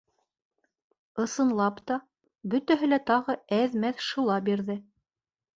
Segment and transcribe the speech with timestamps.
[1.23, 1.99] Ысынлап та,
[2.55, 4.79] бөтәһе лә тағы әҙ-мәҙ шыла бирҙе.